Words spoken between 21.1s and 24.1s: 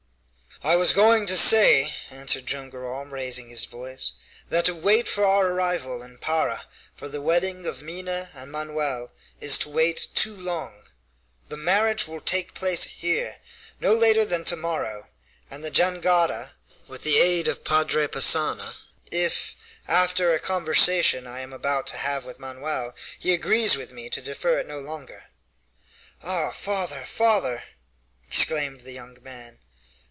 I am about to have with Manoel, he agrees with